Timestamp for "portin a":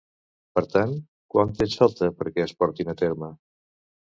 2.65-2.99